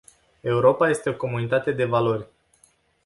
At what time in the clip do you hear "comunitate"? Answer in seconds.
1.17-1.71